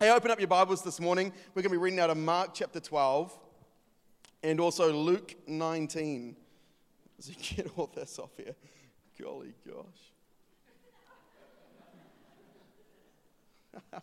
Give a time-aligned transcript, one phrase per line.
[0.00, 1.32] Hey, open up your Bibles this morning.
[1.56, 3.36] We're going to be reading out of Mark chapter 12
[4.44, 6.36] and also Luke 19.
[7.18, 8.54] As you get all this off here.
[9.20, 9.82] Golly gosh.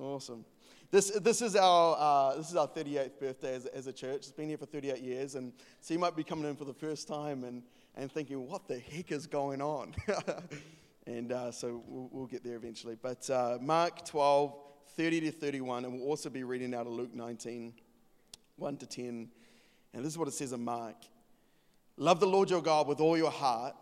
[0.00, 0.44] awesome.
[0.92, 4.18] This, this, is our, uh, this is our 38th birthday as, as a church.
[4.18, 5.34] It's been here for 38 years.
[5.34, 7.60] And so you might be coming in for the first time and,
[7.96, 9.96] and thinking, what the heck is going on?
[11.06, 12.96] and uh, so we'll, we'll, get there eventually.
[13.00, 14.54] But uh, Mark 12,
[14.96, 17.74] 30 to 31, and we'll also be reading out of Luke 19,
[18.56, 19.28] 1 to 10.
[19.94, 20.96] And this is what it says in Mark
[21.96, 23.74] Love the Lord your God with all your heart,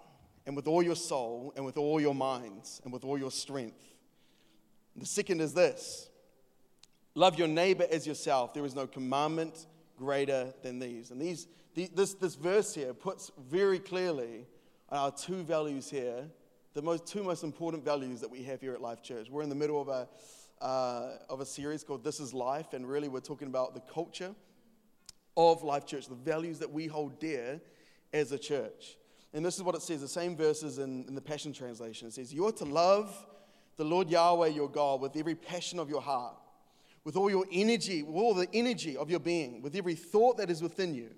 [0.47, 3.95] and with all your soul, and with all your minds, and with all your strength.
[4.97, 6.09] The second is this
[7.14, 8.55] Love your neighbor as yourself.
[8.55, 9.66] There is no commandment
[9.97, 11.11] greater than these.
[11.11, 14.47] And these, the, this, this verse here puts very clearly
[14.91, 16.28] our two values here,
[16.74, 19.30] the most, two most important values that we have here at Life Church.
[19.30, 20.09] We're in the middle of a,
[20.60, 24.34] uh, of a series called This is Life, and really we're talking about the culture
[25.36, 27.61] of Life Church, the values that we hold dear
[28.12, 28.97] as a church.
[29.33, 32.08] And this is what it says the same verses in, in the Passion Translation.
[32.08, 33.25] It says, You are to love
[33.77, 36.36] the Lord Yahweh your God with every passion of your heart
[37.05, 40.50] with all your energy, with all the energy of your being, with every thought that
[40.50, 41.11] is within you,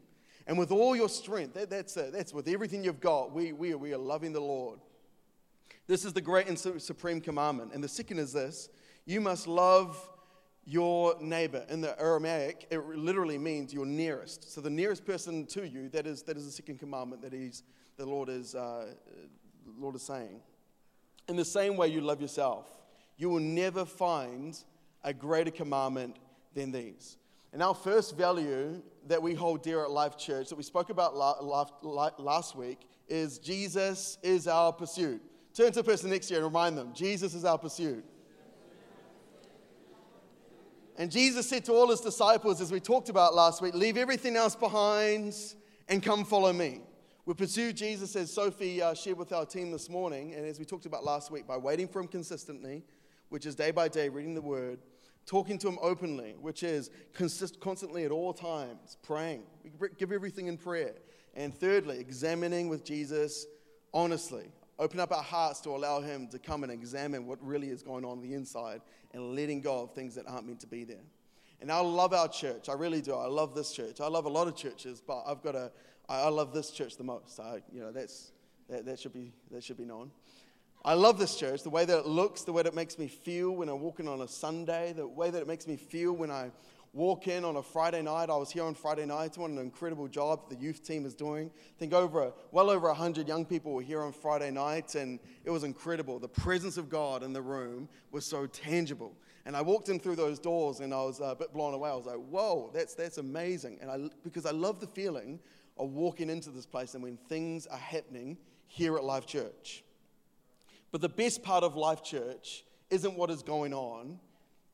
[0.47, 1.55] and with all your strength.
[1.55, 3.33] That, that's, that's with everything you've got.
[3.33, 4.81] We, we, we are loving the Lord.
[5.87, 7.73] This is the great and supreme commandment.
[7.73, 8.69] And the second is this
[9.05, 10.09] you must love
[10.65, 11.65] your neighbor.
[11.69, 14.53] In the Aramaic, it literally means your nearest.
[14.53, 17.63] So the nearest person to you, that is, that is the second commandment that he's,
[17.97, 18.95] the Lord is, uh,
[19.79, 20.41] Lord is saying.
[21.29, 22.67] In the same way you love yourself,
[23.17, 24.59] you will never find
[25.05, 26.17] a greater commandment
[26.53, 27.17] than these.
[27.53, 31.17] And our first value that we hold dear at Life Church that we spoke about
[31.17, 35.23] last week is Jesus is our pursuit.
[35.57, 38.05] Turn to the person next to you and remind them Jesus is our pursuit.
[40.99, 44.37] And Jesus said to all his disciples, as we talked about last week, leave everything
[44.37, 45.35] else behind
[45.89, 46.81] and come follow me.
[47.25, 50.65] We pursue Jesus, as Sophie uh, shared with our team this morning, and as we
[50.65, 52.85] talked about last week, by waiting for him consistently,
[53.31, 54.79] which is day by day reading the word,
[55.27, 59.43] talking to Him openly, which is consist- constantly at all times, praying.
[59.65, 60.95] We give everything in prayer.
[61.35, 63.47] And thirdly, examining with Jesus
[63.93, 64.51] honestly.
[64.79, 68.05] Open up our hearts to allow Him to come and examine what really is going
[68.05, 68.83] on, on the inside
[69.13, 71.05] and letting go of things that aren't meant to be there.
[71.61, 72.69] And I love our church.
[72.69, 73.15] I really do.
[73.15, 74.01] I love this church.
[74.01, 75.73] I love a lot of churches, but I've got a,
[76.09, 77.41] I love this church the most.
[77.41, 78.33] I, you know, that's,
[78.69, 80.11] that, that, should be, that should be known.
[80.85, 83.09] I love this church, the way that it looks, the way that it makes me
[83.09, 86.31] feel when I'm walking on a Sunday, the way that it makes me feel when
[86.31, 86.51] I
[86.97, 88.31] walk in on a Friday night.
[88.31, 89.37] I was here on Friday night.
[89.37, 91.51] What an incredible job the youth team is doing.
[91.55, 95.51] I think over well over 100 young people were here on Friday night, and it
[95.51, 96.19] was incredible.
[96.19, 99.15] The presence of God in the room was so tangible.
[99.45, 101.91] And I walked in through those doors, and I was a bit blown away.
[101.91, 105.39] I was like, "Whoa, that's that's amazing!" And I because I love the feeling
[105.77, 109.85] of walking into this place and when things are happening here at Life Church.
[110.93, 114.19] But the best part of Life Church isn't what is going on,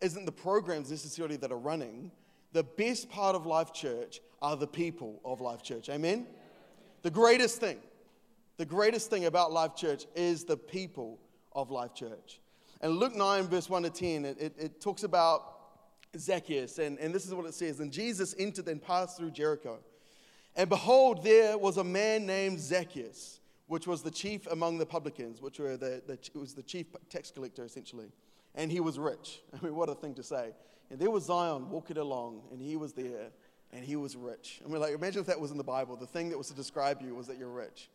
[0.03, 2.11] isn't the programs necessarily that are running.
[2.53, 5.89] The best part of Life Church are the people of Life Church.
[5.89, 6.27] Amen?
[7.03, 7.79] The greatest thing,
[8.57, 11.19] the greatest thing about Life Church is the people
[11.53, 12.41] of Life Church.
[12.81, 15.43] And Luke 9, verse 1 to 10, it, it, it talks about
[16.19, 17.81] Zacchaeus, and, and this is what it says.
[17.81, 19.79] And Jesus entered and passed through Jericho.
[20.57, 23.41] And behold, there was a man named Zacchaeus
[23.73, 27.31] which was the chief among the publicans, which were the, the, was the chief tax
[27.31, 28.13] collector essentially.
[28.55, 29.41] And he was rich.
[29.53, 30.53] I mean, what a thing to say.
[30.91, 33.31] And there was Zion walking along, and he was there,
[33.73, 34.61] and he was rich.
[34.65, 35.97] I mean, like, imagine if that was in the Bible.
[35.97, 37.89] The thing that was to describe you was that you're rich.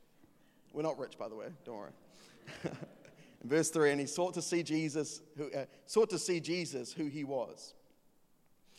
[0.74, 1.92] We're not rich, by the way, don't worry.
[2.64, 6.92] in verse 3, and he sought to see Jesus, who, uh, sought to see Jesus,
[6.92, 7.74] who he was,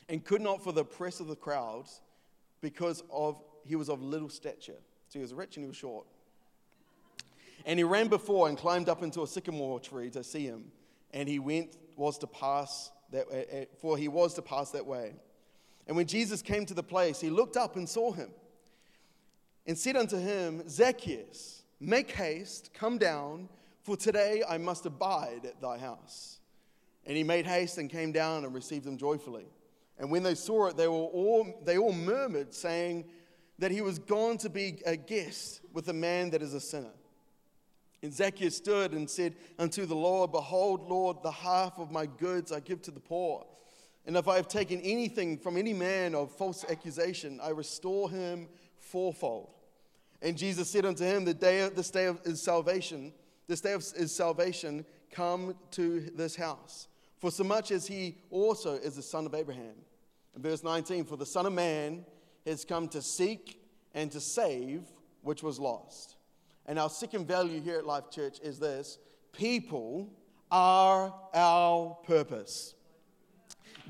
[0.08, 2.00] and could not for the press of the crowds,
[2.60, 4.80] because of he was of little stature.
[5.08, 6.06] So he was rich and he was short.
[7.66, 10.70] And he ran before and climbed up into a sycamore tree to see him.
[11.12, 14.86] And he went, was to pass that, uh, uh, for he was to pass that
[14.86, 15.14] way.
[15.86, 18.30] And when Jesus came to the place, he looked up and saw him
[19.66, 23.48] and said unto him, Zacchaeus, make haste, come down,
[23.82, 26.40] for today I must abide at thy house.
[27.06, 29.46] And he made haste and came down and received him joyfully.
[29.98, 33.06] And when they saw it, they, were all, they all murmured, saying
[33.58, 36.92] that he was gone to be a guest with a man that is a sinner.
[38.02, 42.52] And Zacchaeus stood and said unto the Lord, Behold, Lord, the half of my goods
[42.52, 43.44] I give to the poor.
[44.06, 48.48] And if I have taken anything from any man of false accusation, I restore him
[48.78, 49.50] fourfold.
[50.22, 53.12] And Jesus said unto him, The day of this day of is salvation,
[53.48, 56.88] this day of is salvation, come to this house.
[57.18, 59.74] for so much as he also is the son of Abraham.
[60.36, 62.04] In verse 19, for the Son of Man
[62.46, 63.60] has come to seek
[63.92, 64.84] and to save
[65.22, 66.17] which was lost.
[66.68, 68.98] And our second value here at Life Church is this
[69.32, 70.10] people
[70.50, 72.74] are our purpose.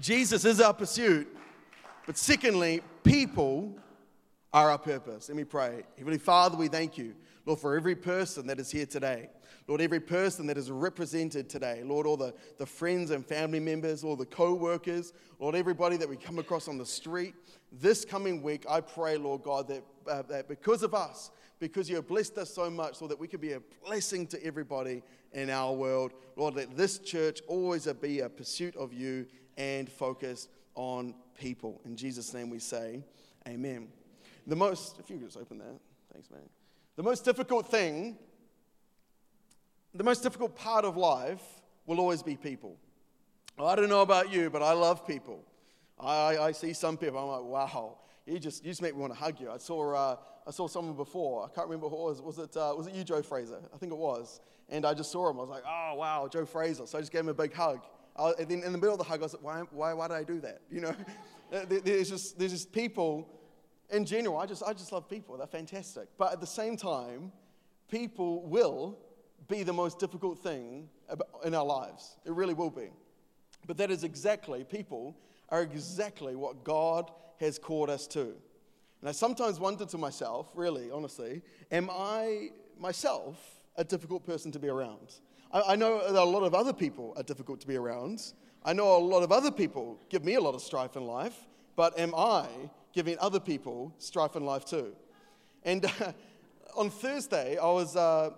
[0.01, 1.27] Jesus is our pursuit,
[2.07, 3.77] but secondly, people
[4.53, 5.29] are our purpose.
[5.29, 5.83] Let me pray.
[5.99, 7.17] Heavenly Father, we thank you,
[7.47, 9.29] Lord, for every person that is here today.
[9.67, 14.05] Lord, every person that is represented today, Lord, all the, the friends and family members,
[14.05, 17.35] all the co workers, Lord, everybody that we come across on the street,
[17.73, 21.96] this coming week, I pray, Lord God, that, uh, that because of us, because you
[21.96, 25.02] have blessed us so much, so that we could be a blessing to everybody
[25.32, 26.12] in our world.
[26.37, 29.26] Lord, let this church always be a pursuit of you
[29.56, 31.81] and focused on people.
[31.84, 33.02] In Jesus' name we say,
[33.46, 33.88] Amen.
[34.46, 35.78] The most, if you could just open that,
[36.12, 36.49] thanks, man.
[36.96, 38.19] The most difficult thing
[39.94, 41.43] the most difficult part of life
[41.87, 42.76] will always be people.
[43.58, 45.44] I don't know about you, but I love people.
[45.99, 49.12] I, I see some people, I'm like, wow, you just, you just make me want
[49.12, 49.50] to hug you.
[49.50, 50.16] I saw, uh,
[50.49, 52.23] I saw someone before, I can't remember who it was.
[52.23, 53.59] Was it, uh, was it you, Joe Fraser?
[53.73, 54.41] I think it was.
[54.71, 55.37] And I just saw him.
[55.37, 56.87] I was like, oh, wow, Joe Fraser.
[56.87, 57.81] So I just gave him a big hug.
[58.17, 60.09] I, and then in the middle of the hug, I was like, why, why, why
[60.09, 60.62] did I do that?
[60.71, 60.95] You know,
[61.85, 63.29] there's just, there's just people
[63.91, 64.39] in general.
[64.39, 65.37] I just, I just love people.
[65.37, 66.09] They're fantastic.
[66.17, 67.31] But at the same time,
[67.91, 68.99] people will
[69.49, 70.89] be the most difficult thing
[71.44, 72.17] in our lives.
[72.25, 72.89] It really will be.
[73.67, 75.15] But that is exactly, people
[75.51, 78.35] are exactly what God has called us to.
[79.00, 83.37] And I sometimes wonder to myself, really, honestly, am I myself
[83.77, 85.15] a difficult person to be around?
[85.53, 88.33] I, I know that a lot of other people are difficult to be around.
[88.65, 91.47] I know a lot of other people give me a lot of strife in life,
[91.77, 92.47] but am I
[92.93, 94.95] giving other people strife in life too?
[95.62, 96.12] And uh,
[96.77, 97.97] on Thursday, I was.
[97.97, 98.31] Uh,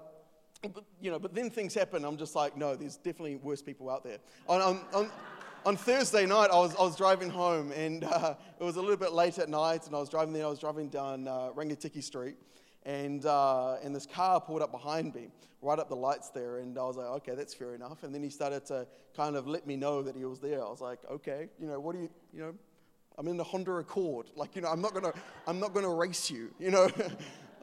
[1.01, 2.05] you know, but then things happen.
[2.05, 4.19] I'm just like, no, there's definitely worse people out there.
[4.47, 5.11] On, on, on,
[5.67, 8.97] on Thursday night, I was, I was driving home, and uh, it was a little
[8.97, 10.47] bit late at night, and I was driving there.
[10.47, 12.37] I was driving down uh, Rangitikei Street,
[12.85, 15.29] and, uh, and this car pulled up behind me,
[15.61, 18.03] right up the lights there, and I was like, okay, that's fair enough.
[18.03, 18.87] And then he started to
[19.17, 20.65] kind of let me know that he was there.
[20.65, 22.55] I was like, okay, you know, what do you, you know,
[23.19, 24.31] I'm in the Honda Accord.
[24.37, 25.13] Like, you know, I'm not gonna,
[25.47, 26.89] I'm not gonna race you, you know.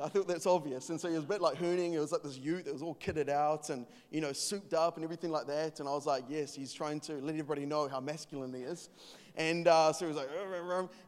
[0.02, 0.90] I thought that's obvious.
[0.90, 1.94] And so he was a bit like hooning.
[1.94, 4.96] It was like this youth that was all kitted out and, you know, souped up
[4.96, 5.80] and everything like that.
[5.80, 8.90] And I was like, yes, he's trying to let everybody know how masculine he is.
[9.38, 10.30] And uh, so he was like,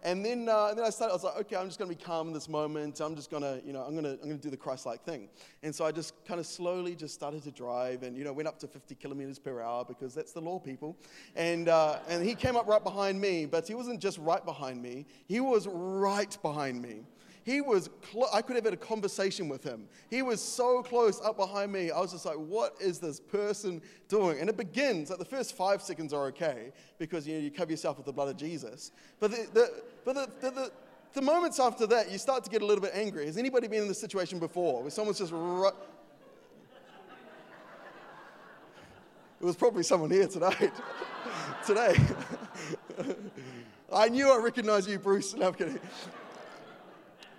[0.04, 1.98] and then, uh, and then I started, I was like, okay, I'm just going to
[1.98, 3.02] be calm in this moment.
[3.02, 5.04] I'm just going to, you know, I'm going to, I'm going to do the Christ-like
[5.04, 5.30] thing.
[5.64, 8.48] And so I just kind of slowly just started to drive and, you know, went
[8.48, 10.96] up to 50 kilometers per hour because that's the law, people.
[11.36, 14.80] And, uh, and he came up right behind me, but he wasn't just right behind
[14.80, 15.08] me.
[15.26, 17.02] He was right behind me.
[17.50, 19.88] He was, clo- I could have had a conversation with him.
[20.12, 21.90] He was so close up behind me.
[21.90, 24.40] I was just like, what is this person doing?
[24.40, 27.72] And it begins, like the first five seconds are okay because you, know, you cover
[27.72, 28.92] yourself with the blood of Jesus.
[29.20, 30.72] But the, the but the, the, the
[31.14, 33.26] the moments after that, you start to get a little bit angry.
[33.26, 35.32] Has anybody been in this situation before where someone's just.
[35.32, 35.72] Ru-
[39.42, 40.72] it was probably someone here tonight.
[41.66, 41.96] today.
[43.92, 45.34] I knew I recognized you, Bruce.
[45.34, 45.80] No, I'm kidding.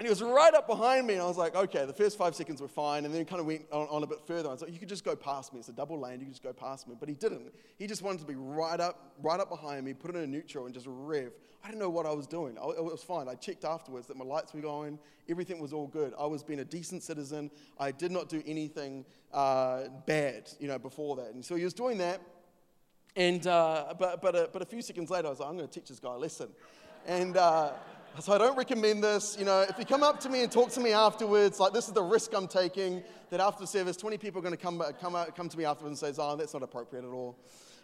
[0.00, 2.35] And he was right up behind me, and I was like, okay, the first five
[2.35, 3.05] seconds were fine.
[3.05, 4.49] And then he kind of went on, on, a bit further.
[4.49, 5.58] I was like, you could just go past me.
[5.58, 6.94] It's a double lane, you could just go past me.
[6.99, 7.52] But he didn't.
[7.79, 10.26] He just wanted to be right up, right up behind me, put it in a
[10.26, 11.32] neutral, and just rev.
[11.63, 12.56] I didn't know what I was doing.
[12.56, 13.29] I, it was fine.
[13.29, 14.98] I checked afterwards that my lights were going,
[15.29, 16.15] everything was all good.
[16.19, 17.51] I was being a decent citizen.
[17.79, 21.34] I did not do anything uh, bad, you know, before that.
[21.34, 22.22] And so he was doing that.
[23.17, 25.69] And, uh, but, but, a, but a few seconds later, I was like, I'm going
[25.69, 26.48] to teach this guy a lesson.
[27.06, 27.72] And, uh,
[28.19, 29.36] so I don't recommend this.
[29.38, 31.86] You know, if you come up to me and talk to me afterwards, like this
[31.86, 34.82] is the risk I'm taking, that after the service, 20 people are going to come,
[35.00, 37.36] come, come to me afterwards and say, oh, that's not appropriate at all.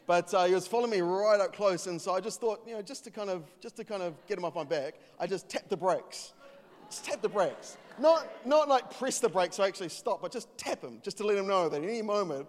[0.07, 2.75] But uh, he was following me right up close, and so I just thought, you
[2.75, 5.27] know, just to kind of, just to kind of get him off my back, I
[5.27, 6.33] just tapped the brakes.
[6.89, 7.77] Just tap the brakes.
[7.99, 11.17] Not, not like press the brakes so I actually stop, but just tap him, just
[11.19, 12.49] to let him know that at any moment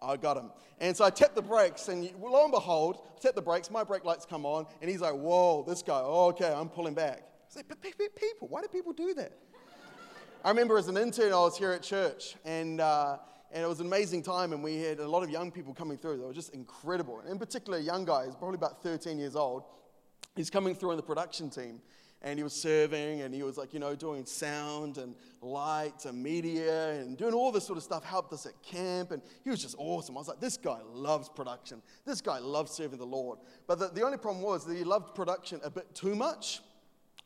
[0.00, 0.50] I got him.
[0.80, 3.82] And so I tap the brakes, and lo and behold, I tapped the brakes, my
[3.82, 7.22] brake lights come on, and he's like, whoa, this guy, oh, okay, I'm pulling back.
[7.52, 9.32] I like, but people, why do people do that?
[10.44, 13.16] I remember as an intern, I was here at church, and, uh,
[13.52, 15.96] and it was an amazing time, and we had a lot of young people coming
[15.96, 16.18] through.
[16.18, 17.20] They were just incredible.
[17.20, 19.64] And In particular, a young guy, he's probably about 13 years old.
[20.36, 21.80] He's coming through on the production team
[22.22, 26.22] and he was serving and he was like, you know, doing sound and lights and
[26.22, 29.60] media and doing all this sort of stuff, helped us at camp, and he was
[29.60, 30.16] just awesome.
[30.16, 31.82] I was like, this guy loves production.
[32.04, 33.38] This guy loves serving the Lord.
[33.66, 36.60] But the, the only problem was that he loved production a bit too much.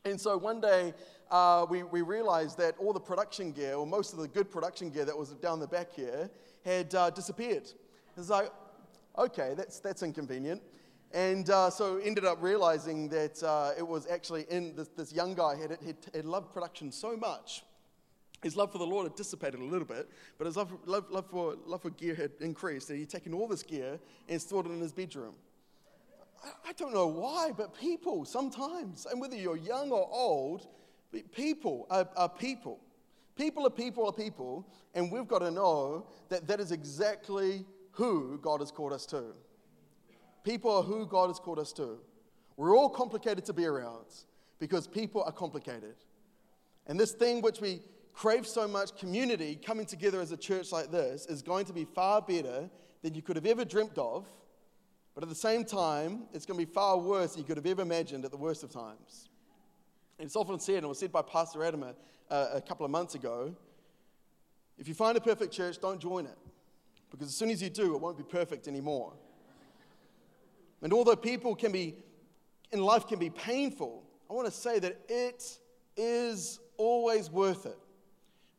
[0.03, 0.93] And so one day
[1.29, 4.89] uh, we, we realized that all the production gear, or most of the good production
[4.89, 6.29] gear that was down the back here,
[6.65, 7.71] had uh, disappeared.
[8.17, 8.51] It's like,
[9.17, 10.61] okay, that's, that's inconvenient.
[11.13, 15.33] And uh, so ended up realizing that uh, it was actually in this, this young
[15.33, 17.63] guy had, had, had loved production so much.
[18.41, 21.25] His love for the Lord had dissipated a little bit, but his love, love, love,
[21.29, 22.89] for, love for gear had increased.
[22.89, 25.35] And he'd taken all this gear and stored it in his bedroom.
[26.43, 30.67] I, I don't know why, but people sometimes, and whether you're young or old,
[31.33, 32.79] people are, are people.
[33.35, 38.39] People are people are people, and we've got to know that that is exactly who
[38.41, 39.23] God has called us to.
[40.43, 41.99] People are who God has called us to.
[42.57, 44.05] We're all complicated to be around
[44.59, 45.95] because people are complicated.
[46.87, 47.81] And this thing which we
[48.13, 51.85] crave so much, community, coming together as a church like this, is going to be
[51.85, 52.69] far better
[53.01, 54.27] than you could have ever dreamt of.
[55.13, 57.65] But at the same time, it's going to be far worse than you could have
[57.65, 59.29] ever imagined at the worst of times.
[60.19, 62.91] And it's often said, and it was said by Pastor Adam a, a couple of
[62.91, 63.55] months ago
[64.81, 66.37] if you find a perfect church, don't join it.
[67.11, 69.13] Because as soon as you do, it won't be perfect anymore.
[70.81, 71.95] And although people can be,
[72.71, 75.43] in life can be painful, I want to say that it
[75.97, 77.77] is always worth it.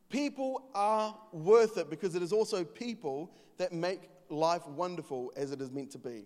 [0.09, 5.59] People are worth it because it is also people that make life wonderful as it
[5.59, 6.25] is meant to be.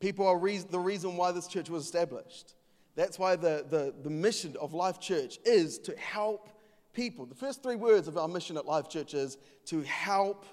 [0.00, 2.54] People are re- the reason why this church was established.
[2.96, 6.48] That's why the, the, the mission of Life Church is to help
[6.92, 7.26] people.
[7.26, 10.44] The first three words of our mission at Life Church is to help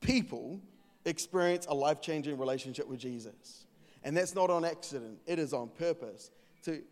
[0.00, 0.60] people
[1.04, 3.66] experience a life changing relationship with Jesus.
[4.04, 6.30] And that's not on accident, it is on purpose.
[6.64, 6.82] To,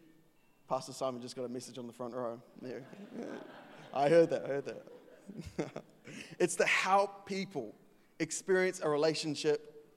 [0.69, 2.41] Pastor Simon just got a message on the front row.
[2.63, 2.75] Yeah.
[3.95, 5.83] I heard that, I heard that.
[6.39, 7.75] it's to help people
[8.21, 9.89] experience a relationship,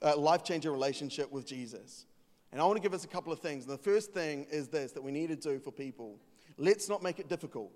[0.00, 2.06] a life changing relationship with Jesus.
[2.52, 3.66] And I want to give us a couple of things.
[3.66, 6.18] And the first thing is this that we need to do for people
[6.58, 7.70] let's not make it difficult.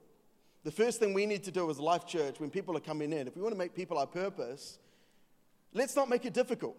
[0.64, 3.26] The first thing we need to do as life church when people are coming in,
[3.26, 4.78] if we want to make people our purpose,
[5.72, 6.76] let's not make it difficult.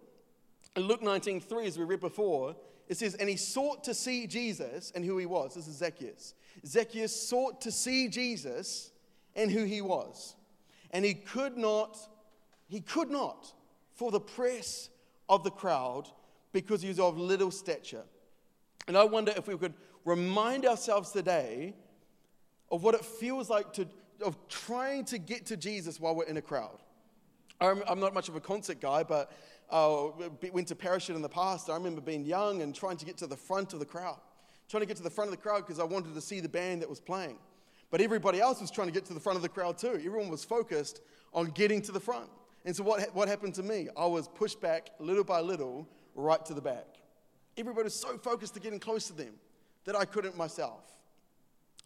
[0.76, 2.56] In Luke 19:3, as we read before,
[2.88, 5.54] it says, And he sought to see Jesus and who he was.
[5.54, 6.34] This is Zacchaeus.
[6.66, 8.90] Zacchaeus sought to see Jesus
[9.34, 10.36] and who he was.
[10.90, 11.98] And he could not,
[12.68, 13.52] he could not,
[13.94, 14.90] for the press
[15.28, 16.08] of the crowd,
[16.52, 18.04] because he was of little stature.
[18.86, 19.74] And I wonder if we could
[20.04, 21.74] remind ourselves today
[22.70, 23.86] of what it feels like to,
[24.22, 26.78] of trying to get to Jesus while we're in a crowd.
[27.60, 29.30] I'm, not much of a concert guy, but
[29.72, 30.08] uh,
[30.52, 31.70] went to Parachute in the past.
[31.70, 34.20] I remember being young and trying to get to the front of the crowd,
[34.68, 36.48] trying to get to the front of the crowd because I wanted to see the
[36.48, 37.38] band that was playing.
[37.90, 39.94] But everybody else was trying to get to the front of the crowd too.
[39.94, 41.00] Everyone was focused
[41.34, 42.28] on getting to the front.
[42.64, 43.88] And so what, what happened to me?
[43.96, 46.86] I was pushed back little by little right to the back.
[47.56, 49.34] Everybody was so focused to getting close to them
[49.84, 50.80] that I couldn't myself.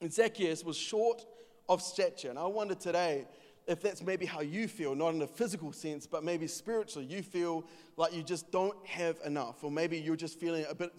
[0.01, 1.25] And Zacchaeus was short
[1.69, 2.31] of stature.
[2.31, 3.27] And I wonder today
[3.67, 7.23] if that's maybe how you feel, not in a physical sense, but maybe spiritually, you
[7.23, 7.65] feel
[7.97, 10.93] like you just don't have enough, or maybe you're just feeling a bit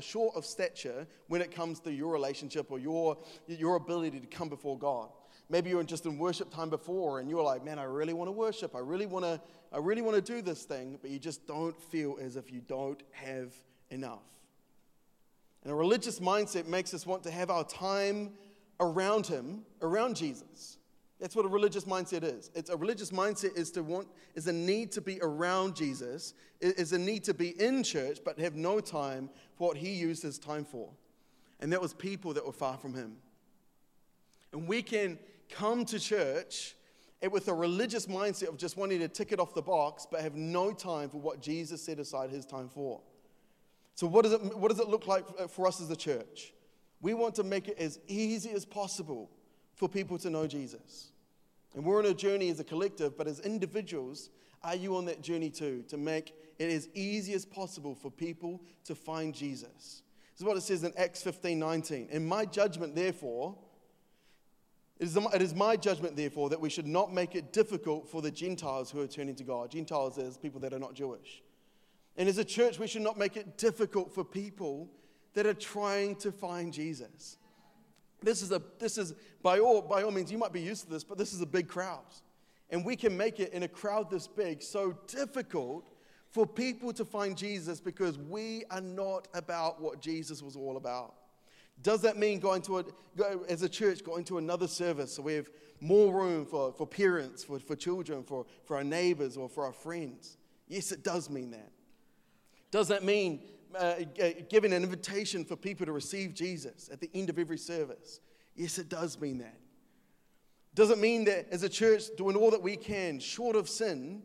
[0.00, 4.48] short of stature when it comes to your relationship or your, your ability to come
[4.48, 5.10] before God.
[5.48, 8.32] Maybe you're just in worship time before and you're like, man, I really want to
[8.32, 8.74] worship.
[8.74, 9.40] I really want to,
[9.72, 12.60] I really want to do this thing, but you just don't feel as if you
[12.66, 13.54] don't have
[13.90, 14.24] enough.
[15.62, 18.32] And a religious mindset makes us want to have our time
[18.80, 20.78] around Him, around Jesus.
[21.20, 22.50] That's what a religious mindset is.
[22.54, 26.92] It's a religious mindset is to want is a need to be around Jesus, is
[26.92, 30.38] a need to be in church, but have no time for what he used his
[30.38, 30.90] time for.
[31.60, 33.16] And that was people that were far from him.
[34.52, 35.18] And we can
[35.50, 36.76] come to church
[37.32, 40.36] with a religious mindset of just wanting to tick it off the box, but have
[40.36, 43.00] no time for what Jesus set aside his time for.
[43.96, 46.52] So, what does it, what does it look like uh, for us as a church?
[47.00, 49.30] We want to make it as easy as possible
[49.78, 51.12] for people to know Jesus.
[51.74, 54.30] And we're on a journey as a collective, but as individuals,
[54.62, 55.84] are you on that journey too?
[55.88, 60.02] To make it as easy as possible for people to find Jesus.
[60.32, 62.08] This is what it says in Acts 15 19.
[62.10, 63.56] In my judgment, therefore,
[64.98, 68.20] it is, it is my judgment, therefore, that we should not make it difficult for
[68.20, 69.70] the Gentiles who are turning to God.
[69.70, 71.42] Gentiles is people that are not Jewish.
[72.16, 74.90] And as a church, we should not make it difficult for people
[75.34, 77.36] that are trying to find Jesus.
[78.22, 80.90] This is, a, this is by, all, by all means, you might be used to
[80.90, 82.04] this, but this is a big crowd.
[82.70, 85.90] And we can make it in a crowd this big so difficult
[86.30, 91.14] for people to find Jesus because we are not about what Jesus was all about.
[91.82, 92.84] Does that mean going to a,
[93.16, 95.48] go, as a church, going to another service so we have
[95.80, 99.72] more room for, for parents, for, for children, for, for our neighbors, or for our
[99.72, 100.36] friends?
[100.66, 101.70] Yes, it does mean that.
[102.70, 103.40] Does that mean
[103.76, 103.94] uh,
[104.48, 108.20] giving an invitation for people to receive Jesus at the end of every service.
[108.54, 109.58] Yes, it does mean that.
[110.74, 114.22] Does it mean that as a church, doing all that we can, short of sin,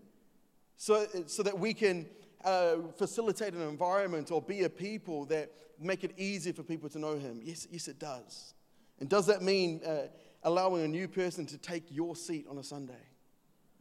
[0.77, 2.07] so, so that we can
[2.43, 7.00] uh, facilitate an environment or be a people that make it easy for people to
[7.00, 7.41] know Him?
[7.43, 8.53] Yes, yes, it does.
[9.00, 10.07] And does that mean uh,
[10.43, 12.93] allowing a new person to take your seat on a Sunday?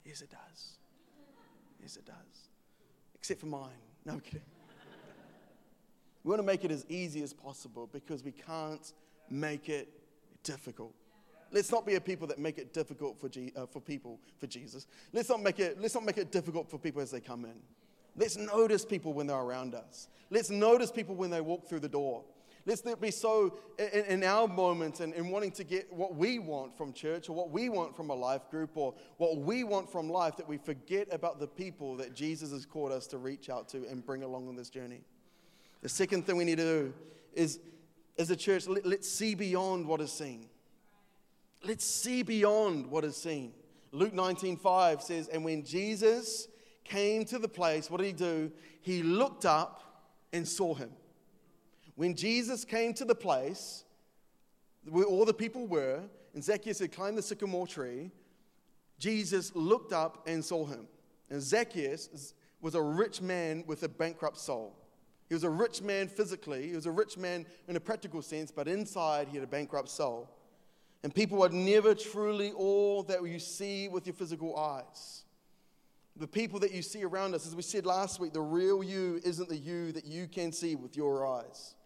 [0.05, 0.79] Yes, it does.
[1.81, 2.49] Yes, it does.
[3.15, 3.71] Except for mine.
[4.05, 4.41] No, I'm kidding.
[6.25, 8.93] We want to make it as easy as possible because we can't
[9.29, 9.89] make it
[10.43, 10.95] difficult.
[11.51, 14.47] Let's not be a people that make it difficult for, G, uh, for people for
[14.47, 14.87] Jesus.
[15.13, 17.55] Let's not, make it, let's not make it difficult for people as they come in.
[18.17, 20.09] Let's notice people when they're around us.
[20.31, 22.25] Let's notice people when they walk through the door.
[22.65, 26.39] Let's not be so in, in our moments and in wanting to get what we
[26.39, 29.91] want from church or what we want from a life group or what we want
[29.91, 33.51] from life that we forget about the people that Jesus has called us to reach
[33.51, 35.01] out to and bring along on this journey.
[35.83, 36.95] The second thing we need to do
[37.35, 37.59] is,
[38.19, 40.49] as a church, let, let's see beyond what is seen.
[41.65, 43.53] Let's see beyond what is seen.
[43.91, 46.49] Luke 19:5 says, And when Jesus
[46.85, 48.51] came to the place, what did he do?
[48.81, 49.83] He looked up
[50.33, 50.91] and saw him.
[51.95, 53.85] When Jesus came to the place
[54.89, 56.01] where all the people were,
[56.35, 58.11] and Zacchaeus had climbed the sycamore tree,
[58.99, 60.89] Jesus looked up and saw him.
[61.29, 64.77] And Zacchaeus was a rich man with a bankrupt soul.
[65.33, 68.51] He was a rich man physically, he was a rich man in a practical sense,
[68.51, 70.29] but inside he had a bankrupt soul.
[71.03, 75.23] And people are never truly all that you see with your physical eyes.
[76.17, 79.23] The people that you see around us, as we said last week, the real you
[79.25, 81.77] isn't the you that you can see with your eyes.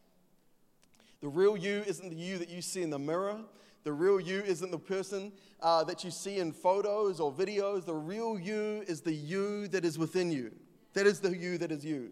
[1.21, 3.38] The real you isn't the you that you see in the mirror.
[3.85, 7.85] The real you isn't the person uh, that you see in photos or videos.
[7.85, 10.50] The real you is the you that is within you.
[10.95, 12.11] That is the you that is you.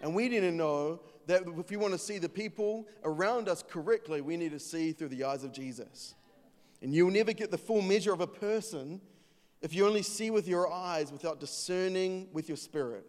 [0.00, 3.62] And we need to know that if we want to see the people around us
[3.62, 6.14] correctly, we need to see through the eyes of Jesus.
[6.80, 9.00] And you'll never get the full measure of a person
[9.60, 13.04] if you only see with your eyes without discerning with your spirit.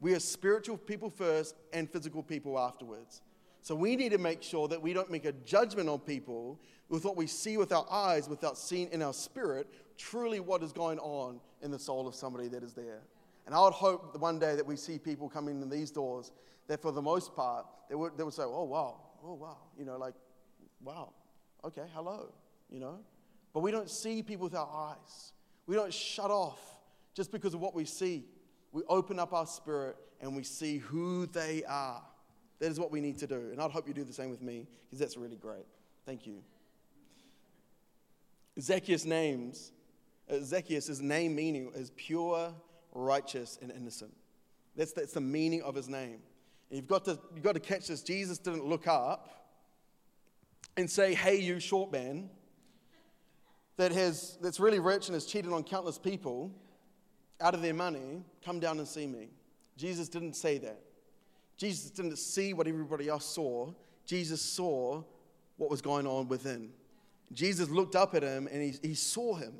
[0.00, 3.20] We are spiritual people first and physical people afterwards.
[3.60, 7.04] So we need to make sure that we don't make a judgment on people with
[7.04, 10.98] what we see with our eyes without seeing in our spirit truly what is going
[10.98, 13.02] on in the soul of somebody that is there.
[13.46, 16.30] And I would hope one day that we see people coming in these doors
[16.68, 19.84] that for the most part, they would, they would say, oh, wow, oh, wow, you
[19.84, 20.14] know, like,
[20.82, 21.12] wow,
[21.64, 22.32] okay, hello,
[22.70, 22.98] you know.
[23.52, 25.32] But we don't see people with our eyes.
[25.66, 26.60] We don't shut off
[27.14, 28.24] just because of what we see.
[28.72, 32.02] We open up our spirit and we see who they are.
[32.60, 33.50] That is what we need to do.
[33.50, 35.66] And I'd hope you do the same with me because that's really great.
[36.06, 36.42] Thank you.
[38.60, 39.72] Zacchaeus' names,
[40.42, 42.54] Zacchaeus' name meaning is pure
[42.92, 44.14] righteous, and innocent.
[44.76, 46.18] That's, that's the meaning of his name.
[46.70, 48.02] And you've got, to, you've got to catch this.
[48.02, 49.48] Jesus didn't look up
[50.76, 52.30] and say, Hey, you short man
[53.76, 56.50] that has, that's really rich and has cheated on countless people
[57.40, 59.28] out of their money, come down and see me.
[59.76, 60.80] Jesus didn't say that.
[61.56, 63.72] Jesus didn't see what everybody else saw.
[64.06, 65.02] Jesus saw
[65.56, 66.70] what was going on within.
[67.32, 69.54] Jesus looked up at him and he, he saw him,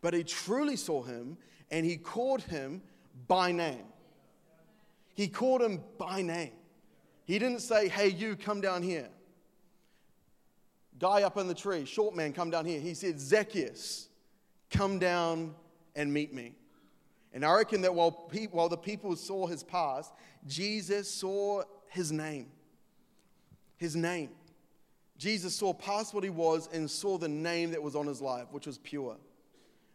[0.00, 1.36] but he truly saw him
[1.74, 2.80] and he called him
[3.26, 3.82] by name.
[5.12, 6.52] He called him by name.
[7.24, 9.08] He didn't say, Hey, you, come down here.
[11.00, 12.78] Guy up in the tree, short man, come down here.
[12.78, 14.08] He said, Zacchaeus,
[14.70, 15.52] come down
[15.96, 16.54] and meet me.
[17.32, 20.12] And I reckon that while, pe- while the people saw his past,
[20.46, 22.52] Jesus saw his name.
[23.78, 24.30] His name.
[25.18, 28.46] Jesus saw past what he was and saw the name that was on his life,
[28.52, 29.16] which was pure.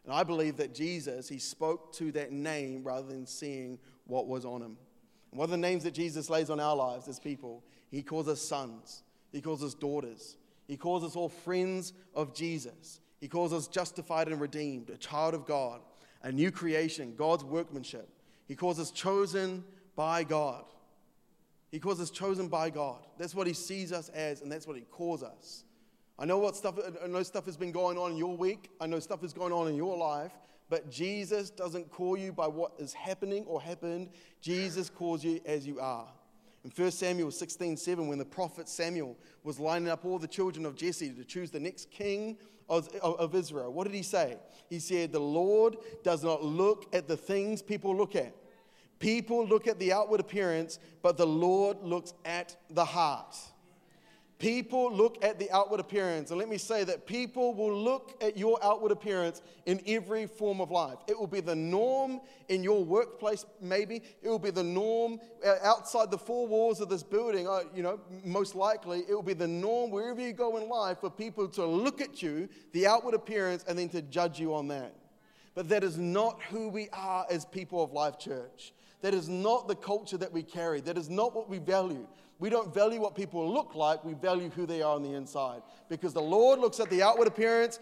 [0.06, 4.46] And I believe that Jesus, he spoke to that name rather than seeing what was
[4.46, 4.78] on him.
[5.32, 8.28] And one of the names that Jesus lays on our lives as people, he calls
[8.28, 13.00] us sons, he calls us daughters, he calls us all friends of Jesus.
[13.20, 15.82] He calls us justified and redeemed, a child of God,
[16.24, 18.10] a new creation, God's workmanship.
[18.48, 19.64] He calls us chosen
[19.96, 20.64] by God.
[21.72, 23.00] He calls us chosen by God.
[23.18, 25.66] That's what he sees us as, and that's what he calls us.
[26.20, 28.70] I know what stuff I know stuff has been going on in your week.
[28.82, 30.34] I know stuff is going on in your life,
[30.70, 34.10] but Jesus doesn't call you by what is happening or happened.
[34.42, 36.10] Jesus calls you as you are.
[36.66, 40.66] In 1 Samuel 16 7, when the prophet Samuel was lining up all the children
[40.66, 44.36] of Jesse to choose the next king of, of Israel, what did he say?
[44.70, 48.36] He said, The Lord does not look at the things people look at.
[49.00, 53.38] People look at the outward appearance, but the Lord looks at the heart.
[54.40, 56.30] People look at the outward appearance.
[56.32, 60.62] And let me say that people will look at your outward appearance in every form
[60.62, 60.98] of life.
[61.10, 64.02] It will be the norm in your workplace, maybe.
[64.22, 67.50] It will be the norm uh, outside the four walls of this building.
[67.50, 71.00] Uh, you know, most likely, it will be the norm wherever you go in life
[71.02, 74.70] for people to look at you, the outward appearance, and then to judge you on
[74.70, 74.96] that.
[75.54, 78.72] But that is not who we are as people of Life Church.
[79.02, 80.80] That is not the culture that we carry.
[80.80, 82.08] That is not what we value.
[82.40, 85.62] We don't value what people look like, we value who they are on the inside.
[85.90, 87.80] Because the Lord looks at the outward appearance.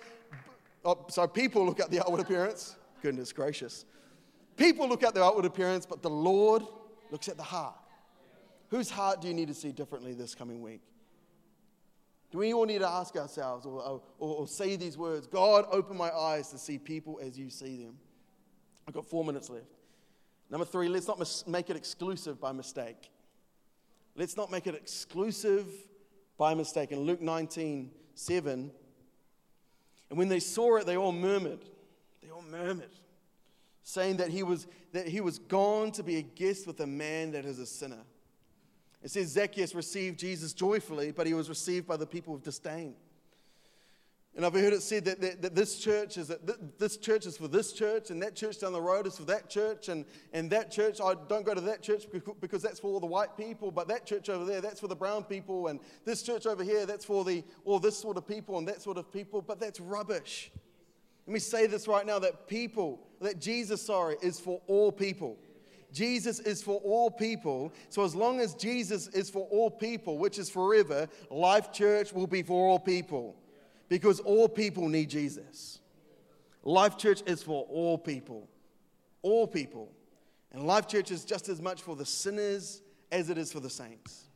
[0.84, 2.76] Oh, sorry, people look at the outward appearance.
[3.04, 3.86] Goodness gracious.
[4.56, 6.64] People look at the outward appearance, but the Lord
[7.12, 7.76] looks at the heart.
[8.70, 10.82] Whose heart do you need to see differently this coming week?
[12.32, 15.96] Do we all need to ask ourselves or, or, or, say these words God, open
[15.96, 17.98] my eyes to see people as you see them?
[18.88, 19.66] I've got four minutes left.
[20.50, 23.12] Number three, let's not mis- make it exclusive by mistake.
[24.18, 25.68] Let's not make it exclusive
[26.38, 26.92] by mistake.
[26.92, 28.72] In Luke 19 7,
[30.10, 31.64] and when they saw it, they all murmured.
[32.24, 32.90] They all murmured,
[33.84, 37.32] saying that he was, that he was gone to be a guest with a man
[37.34, 38.02] that is a sinner.
[39.04, 42.96] It says Zacchaeus received Jesus joyfully, but he was received by the people with disdain.
[44.38, 47.36] And I've heard it said that, that, that this church is that this church is
[47.38, 50.48] for this church, and that church down the road is for that church, and, and
[50.52, 52.06] that church, I don't go to that church
[52.40, 54.96] because that's for all the white people, but that church over there, that's for the
[54.96, 58.60] brown people, and this church over here, that's for the all this sort of people
[58.60, 60.52] and that sort of people, but that's rubbish.
[61.26, 65.36] Let me say this right now that people, that Jesus, sorry, is for all people.
[65.92, 67.74] Jesus is for all people.
[67.90, 72.28] So as long as Jesus is for all people, which is forever, Life Church will
[72.28, 73.36] be for all people
[73.90, 75.80] because all people need Jesus.
[76.64, 78.50] Life Church is for all people.
[79.22, 79.92] All people.
[80.52, 83.70] And Life Church is just as much for the sinners as it is for the
[83.70, 84.28] saints.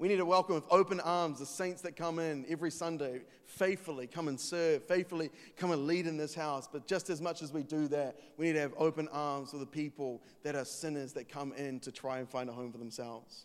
[0.00, 4.06] We need to welcome with open arms the saints that come in every Sunday, faithfully
[4.06, 6.66] come and serve, faithfully come and lead in this house.
[6.66, 9.58] But just as much as we do that, we need to have open arms for
[9.58, 12.78] the people that are sinners that come in to try and find a home for
[12.78, 13.44] themselves.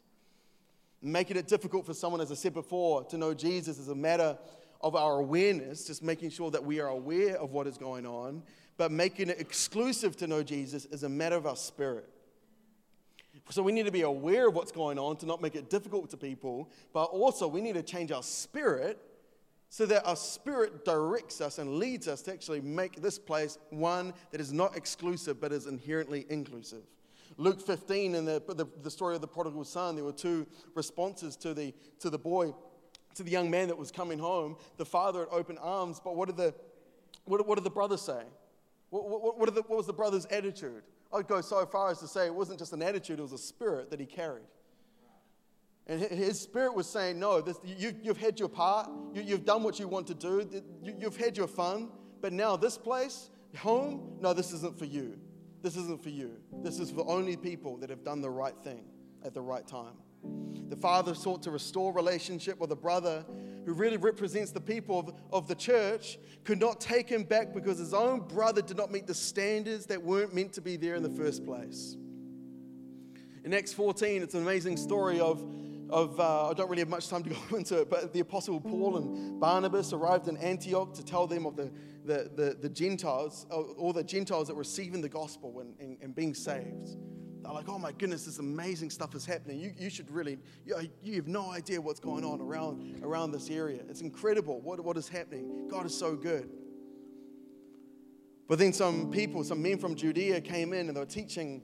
[1.01, 4.37] Making it difficult for someone, as I said before, to know Jesus is a matter
[4.81, 8.43] of our awareness, just making sure that we are aware of what is going on,
[8.77, 12.09] but making it exclusive to know Jesus is a matter of our spirit.
[13.49, 16.09] So we need to be aware of what's going on to not make it difficult
[16.11, 18.99] to people, but also we need to change our spirit
[19.69, 24.13] so that our spirit directs us and leads us to actually make this place one
[24.31, 26.83] that is not exclusive but is inherently inclusive.
[27.37, 31.35] Luke 15, in the, the, the story of the prodigal son, there were two responses
[31.35, 32.53] to the, to the boy,
[33.15, 34.57] to the young man that was coming home.
[34.77, 36.53] The father had open arms, but what did the,
[37.25, 38.23] what, what did the brother say?
[38.89, 40.83] What, what, what, the, what was the brother's attitude?
[41.13, 43.37] I'd go so far as to say it wasn't just an attitude, it was a
[43.37, 44.45] spirit that he carried.
[45.87, 48.89] And his spirit was saying, No, this, you, have had your part.
[49.13, 50.49] You, have done what you want to do.
[50.81, 51.89] You, you've had your fun.
[52.21, 55.19] But now, this place, home, no, this isn't for you.
[55.61, 56.37] This isn't for you.
[56.63, 58.83] This is for only people that have done the right thing
[59.23, 59.93] at the right time.
[60.69, 63.25] The father sought to restore relationship with a brother
[63.65, 67.79] who really represents the people of, of the church, could not take him back because
[67.79, 71.03] his own brother did not meet the standards that weren't meant to be there in
[71.03, 71.97] the first place.
[73.43, 75.43] In Acts 14, it's an amazing story of,
[75.89, 78.59] of uh, I don't really have much time to go into it, but the Apostle
[78.59, 81.71] Paul and Barnabas arrived in Antioch to tell them of the,
[82.05, 86.15] the, the, the Gentiles, all the Gentiles that were receiving the gospel and, and, and
[86.15, 86.97] being saved.
[87.45, 89.59] They're like, oh my goodness, this amazing stuff is happening.
[89.59, 93.51] You, you should really, you, you have no idea what's going on around, around this
[93.51, 93.81] area.
[93.87, 95.67] It's incredible what, what is happening.
[95.69, 96.49] God is so good.
[98.47, 101.61] But then some people, some men from Judea came in and they were teaching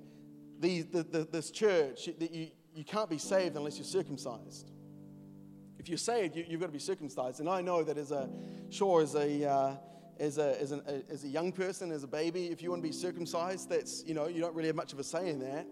[0.59, 4.69] the, the, the, this church that you, you can't be saved unless you're circumcised.
[5.79, 7.39] If you're saved, you, have got to be circumcised.
[7.39, 8.29] And I know that as a,
[8.69, 9.75] sure, as a, uh,
[10.19, 12.87] as a, as, an, as a young person, as a baby, if you want to
[12.87, 15.65] be circumcised, that's, you know, you don't really have much of a say in that.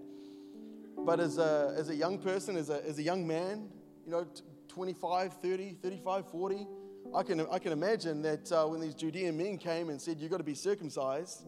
[0.98, 3.70] But as a, as a young person, as a, as a young man,
[4.06, 4.28] you know,
[4.68, 6.68] 25, 30, 35, 40,
[7.16, 10.32] I can, I can imagine that uh, when these Judean men came and said, you've
[10.32, 11.46] got to be circumcised,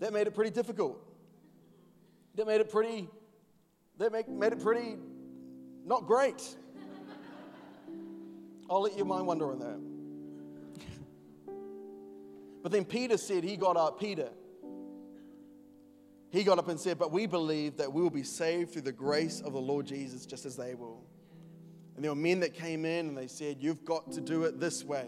[0.00, 1.02] that made it pretty difficult.
[2.36, 3.08] That made it pretty,
[3.98, 4.96] that make, made it pretty
[5.84, 6.56] not great.
[8.70, 9.87] I'll let your mind wander on that.
[12.62, 14.30] But then Peter said, he got up, Peter.
[16.30, 18.92] He got up and said, But we believe that we will be saved through the
[18.92, 21.02] grace of the Lord Jesus, just as they will.
[21.96, 24.60] And there were men that came in and they said, You've got to do it
[24.60, 25.06] this way.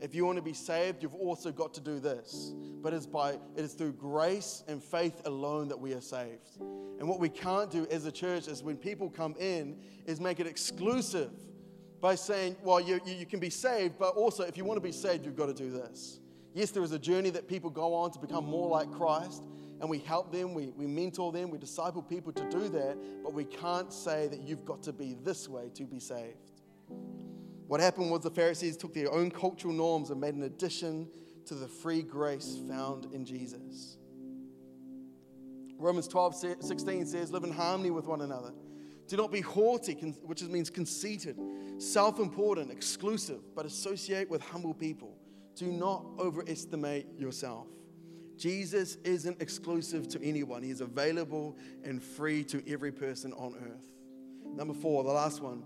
[0.00, 2.52] If you want to be saved, you've also got to do this.
[2.82, 6.58] But it's by it is through grace and faith alone that we are saved.
[6.98, 10.40] And what we can't do as a church is when people come in, is make
[10.40, 11.30] it exclusive
[12.00, 14.92] by saying, Well, you, you can be saved, but also if you want to be
[14.92, 16.20] saved, you've got to do this.
[16.54, 19.42] Yes, there is a journey that people go on to become more like Christ,
[19.80, 23.34] and we help them, we, we mentor them, we disciple people to do that, but
[23.34, 26.52] we can't say that you've got to be this way to be saved.
[27.66, 31.08] What happened was the Pharisees took their own cultural norms and made an addition
[31.46, 33.96] to the free grace found in Jesus.
[35.76, 38.52] Romans 12, 16 says, Live in harmony with one another.
[39.08, 41.36] Do not be haughty, which means conceited,
[41.78, 45.18] self important, exclusive, but associate with humble people.
[45.54, 47.68] Do not overestimate yourself.
[48.36, 53.86] Jesus isn't exclusive to anyone, He is available and free to every person on earth.
[54.44, 55.62] Number four, the last one,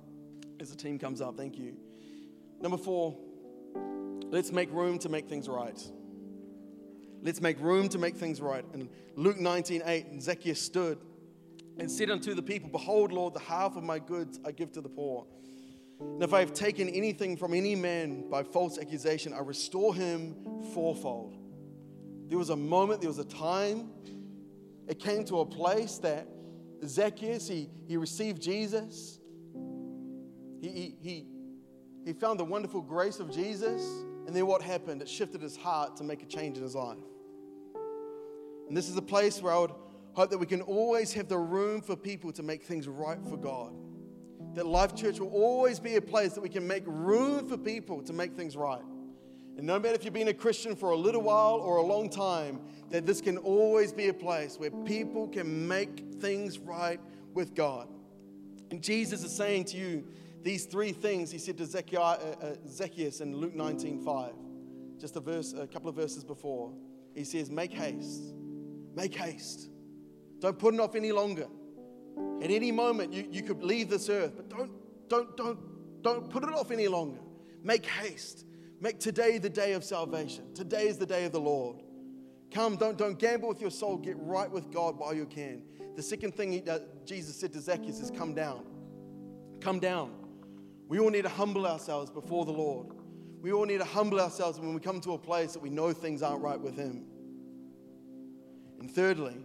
[0.61, 1.77] as the team comes up, thank you.
[2.61, 3.17] Number four,
[4.31, 5.81] let's make room to make things right.
[7.23, 8.65] Let's make room to make things right.
[8.75, 10.99] In Luke 19 8, Zacchaeus stood
[11.79, 14.81] and said unto the people, Behold, Lord, the half of my goods I give to
[14.81, 15.27] the poor.
[16.01, 20.37] And if I have taken anything from any man by false accusation, I restore him
[20.73, 21.37] fourfold.
[22.29, 23.91] There was a moment, there was a time,
[24.87, 26.27] it came to a place that
[26.85, 29.19] Zacchaeus, he, he received Jesus.
[30.61, 31.27] He, he, he,
[32.05, 33.83] he found the wonderful grace of Jesus.
[34.27, 35.03] And then what happened?
[35.03, 36.99] It shifted his heart to make a change in his life.
[38.69, 39.73] And this is a place where I would
[40.13, 43.37] hope that we can always have the room for people to make things right for
[43.37, 43.75] God.
[44.59, 48.03] That Life Church will always be a place that we can make room for people
[48.03, 48.83] to make things right.
[49.57, 52.11] And no matter if you've been a Christian for a little while or a long
[52.11, 52.59] time,
[52.91, 56.99] that this can always be a place where people can make things right
[57.35, 57.87] with God.
[58.73, 60.05] And Jesus is saying to you
[60.43, 64.33] these three things he said to uh, uh, Zacchaeus in Luke 19 5,
[64.99, 66.73] just a, verse, a couple of verses before.
[67.15, 68.35] He says, Make haste,
[68.97, 69.71] make haste.
[70.41, 71.47] Don't put it off any longer.
[72.43, 74.71] At any moment, you, you could leave this earth, but don't,
[75.09, 77.21] don't, don't, don't put it off any longer.
[77.63, 78.45] Make haste.
[78.81, 80.55] Make today the day of salvation.
[80.55, 81.83] Today is the day of the Lord.
[82.53, 83.97] Come, don't, don't gamble with your soul.
[83.97, 85.63] Get right with God while you can.
[85.97, 88.65] The second thing he, uh, Jesus said to Zacchaeus is, Come down.
[89.61, 90.13] Come down.
[90.87, 92.87] We all need to humble ourselves before the Lord.
[93.43, 95.93] We all need to humble ourselves when we come to a place that we know
[95.93, 97.05] things aren't right with Him.
[98.81, 99.37] And thirdly,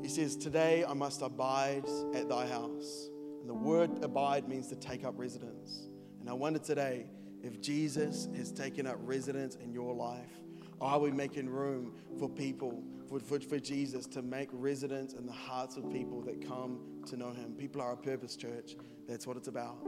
[0.00, 3.08] He says, Today I must abide at thy house.
[3.40, 5.88] And the word abide means to take up residence.
[6.20, 7.06] And I wonder today,
[7.42, 10.40] if Jesus has taken up residence in your life,
[10.80, 15.32] are we making room for people, for, for, for Jesus to make residence in the
[15.32, 17.54] hearts of people that come to know Him?
[17.56, 18.76] People are a purpose, church.
[19.08, 19.78] That's what it's about.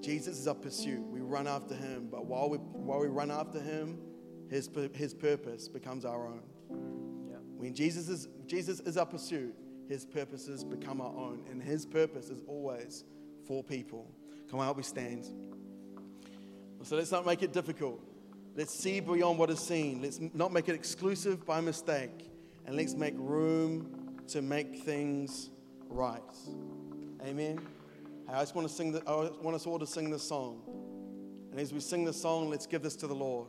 [0.00, 1.00] Jesus is our pursuit.
[1.00, 3.98] We run after Him, but while we, while we run after Him,
[4.50, 7.01] His, his purpose becomes our own.
[7.62, 9.54] When Jesus is, Jesus is our pursuit,
[9.88, 13.04] His purposes become our own, and His purpose is always
[13.46, 14.10] for people.
[14.50, 15.28] Come on, help me stand.
[16.82, 18.00] So let's not make it difficult.
[18.56, 20.02] Let's see beyond what is seen.
[20.02, 22.32] Let's not make it exclusive by mistake.
[22.66, 25.50] And let's make room to make things
[25.88, 26.20] right.
[27.24, 27.64] Amen.
[28.28, 28.90] I just want to sing.
[28.90, 30.62] The, I want us all to sing this song.
[31.52, 33.46] And as we sing this song, let's give this to the Lord.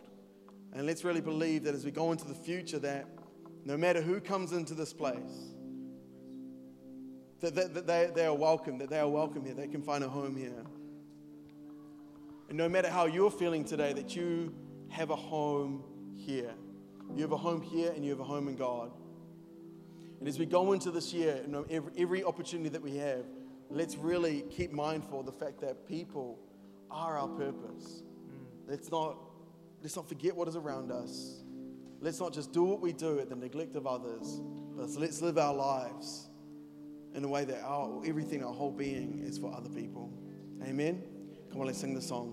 [0.72, 3.08] And let's really believe that as we go into the future, that
[3.66, 5.54] no matter who comes into this place,
[7.42, 10.04] that, that, that they, they are welcome, that they are welcome here, they can find
[10.04, 10.64] a home here.
[12.50, 14.54] And no matter how you're feeling today, that you
[14.90, 15.84] have a home
[16.16, 16.54] here.
[17.16, 18.92] You have a home here and you have a home in God.
[20.20, 23.26] And as we go into this year, every, every opportunity that we have,
[23.70, 26.40] let's really keep mindful of the fact that people
[26.90, 28.04] are our purpose.
[28.04, 28.70] Mm.
[28.70, 29.18] Let's not,
[29.82, 31.43] let's not forget what is around us.
[32.04, 34.42] Let's not just do what we do at the neglect of others,
[34.76, 36.28] but let's live our lives
[37.16, 40.12] in a way that our, everything, our whole being is for other people.
[40.68, 41.02] Amen?
[41.50, 42.32] Come on, let's sing the song.